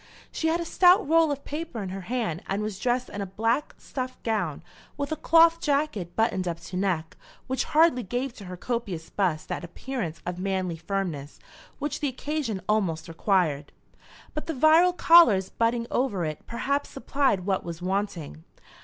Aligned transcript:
She 0.31 0.47
had 0.47 0.59
a 0.59 0.65
stout 0.65 1.07
roll 1.07 1.31
of 1.31 1.45
paper 1.45 1.79
in 1.83 1.89
her 1.89 2.01
hand, 2.09 2.41
and 2.47 2.63
was 2.63 2.79
dressed 2.79 3.07
in 3.07 3.21
a 3.21 3.27
black 3.27 3.75
stuff 3.77 4.17
gown, 4.23 4.63
with 4.97 5.11
a 5.11 5.15
cloth 5.15 5.61
jacket 5.61 6.15
buttoned 6.15 6.47
up 6.47 6.59
to 6.61 6.75
neck, 6.75 7.15
which 7.45 7.65
hardly 7.65 8.01
gave 8.01 8.33
to 8.37 8.45
her 8.45 8.57
copious 8.57 9.11
bust 9.11 9.47
that 9.49 9.63
appearance 9.63 10.19
of 10.25 10.39
manly 10.39 10.77
firmness 10.77 11.37
which 11.77 11.99
the 11.99 12.07
occasion 12.09 12.61
almost 12.67 13.07
required. 13.07 13.71
But 14.33 14.47
the 14.47 14.55
virile 14.55 14.91
collars 14.93 15.49
budding 15.51 15.83
out 15.83 15.91
over 15.91 16.25
it 16.25 16.47
perhaps 16.47 16.89
supplied 16.89 17.41
what 17.45 17.63
was 17.63 17.79
wanting. 17.79 18.43